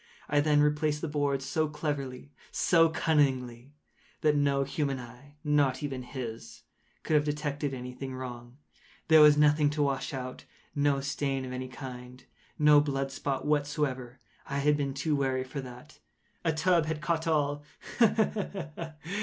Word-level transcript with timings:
I 0.27 0.39
then 0.39 0.61
replaced 0.61 1.01
the 1.01 1.07
boards 1.07 1.45
so 1.45 1.67
cleverly, 1.67 2.31
so 2.51 2.89
cunningly, 2.89 3.71
that 4.21 4.35
no 4.35 4.63
human 4.63 4.97
eye—not 4.99 5.83
even 5.83 6.01
his—could 6.01 7.13
have 7.13 7.23
detected 7.23 7.71
any 7.71 7.93
thing 7.93 8.15
wrong. 8.15 8.57
There 9.09 9.21
was 9.21 9.37
nothing 9.37 9.69
to 9.69 9.83
wash 9.83 10.11
out—no 10.11 11.01
stain 11.01 11.45
of 11.45 11.51
any 11.51 11.67
kind—no 11.67 12.81
blood 12.81 13.11
spot 13.11 13.45
whatever. 13.45 14.19
I 14.47 14.57
had 14.57 14.75
been 14.75 14.95
too 14.95 15.15
wary 15.15 15.43
for 15.43 15.61
that. 15.61 15.99
A 16.43 16.51
tub 16.51 16.87
had 16.87 16.99
caught 16.99 17.27
all—ha! 17.27 18.07
ha! 18.07 18.93